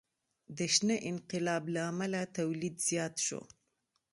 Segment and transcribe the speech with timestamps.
[0.57, 3.41] د شنه انقلاب له امله تولید زیات شو.